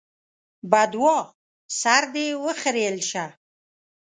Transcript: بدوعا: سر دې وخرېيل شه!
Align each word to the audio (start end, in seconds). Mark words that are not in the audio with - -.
بدوعا: 0.71 1.21
سر 1.79 2.03
دې 2.13 2.27
وخرېيل 2.43 2.97
شه! 3.09 3.25